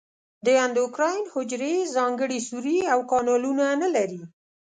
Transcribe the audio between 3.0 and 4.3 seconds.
کانالونه نه لري.